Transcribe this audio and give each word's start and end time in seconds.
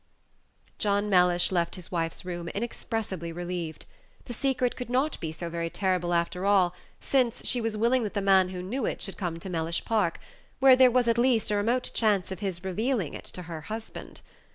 John 0.79 1.11
Mellish 1.11 1.51
left 1.51 1.75
his 1.75 1.91
wife's 1.91 2.25
room 2.25 2.49
inexpressibly 2.49 3.31
relieved. 3.31 3.85
The 4.25 4.33
secret 4.33 4.75
could 4.75 4.89
not 4.89 5.19
be 5.19 5.31
so 5.31 5.47
very 5.47 5.69
terrible 5.69 6.11
after 6.11 6.43
all, 6.43 6.73
since 6.99 7.45
she 7.45 7.61
was 7.61 7.77
willing 7.77 8.01
that 8.01 8.15
the 8.15 8.19
man 8.21 8.49
who 8.49 8.63
knew 8.63 8.87
it 8.87 8.99
should 8.99 9.15
come 9.15 9.37
to 9.39 9.47
Mellish 9.51 9.85
Park, 9.85 10.19
where 10.59 10.75
there 10.75 10.89
was 10.89 11.07
at 11.07 11.19
least 11.19 11.51
a 11.51 11.55
remote 11.55 11.91
chance 11.93 12.31
of 12.31 12.39
his 12.39 12.63
revealing 12.63 13.13
it 13.13 13.25
to 13.25 13.43
her 13.43 13.61
husband. 13.61 14.21